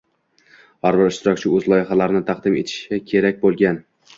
Har 0.89 0.95
bir 1.01 1.09
ishtirokchi 1.11 1.51
o‘z 1.59 1.69
loyihalarini 1.73 2.25
taqdim 2.33 2.59
etishi 2.63 3.01
kerak 3.13 3.43
bo'lgan. 3.45 3.83